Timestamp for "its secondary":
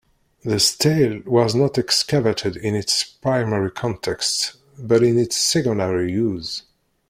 5.19-6.11